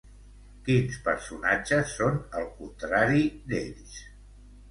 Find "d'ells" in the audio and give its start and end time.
3.53-4.01